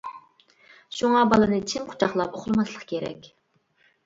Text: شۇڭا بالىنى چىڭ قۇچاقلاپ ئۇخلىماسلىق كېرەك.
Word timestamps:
شۇڭا 0.99 1.21
بالىنى 1.33 1.59
چىڭ 1.73 1.85
قۇچاقلاپ 1.91 2.41
ئۇخلىماسلىق 2.41 2.89
كېرەك. 2.95 3.31